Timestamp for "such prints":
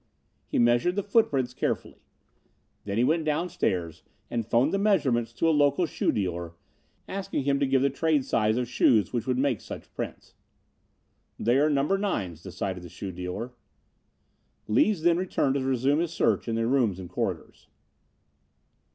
9.61-10.33